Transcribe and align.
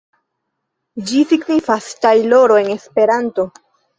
Ĝi 1.09 1.19
signifas 1.33 1.91
tajloro 2.05 2.57
en 2.63 2.73
Esperanto. 2.79 3.49